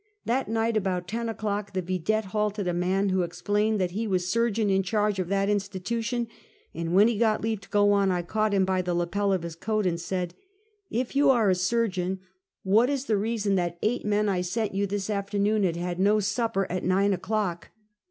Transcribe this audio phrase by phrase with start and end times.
[0.25, 4.27] That night about ten o'clock the vidette halted a man, who explained that he was
[4.27, 6.27] surgeon in charge of that institution,
[6.73, 9.43] and when he got leave to go on, I caught him by the lapel of
[9.43, 10.33] his coat, and said:"
[10.89, 12.17] If you are Surgeon—
[12.75, 15.99] what is the reason that the eight men I sent you this afternoon had had
[15.99, 17.69] no sup per at nine o'clock?"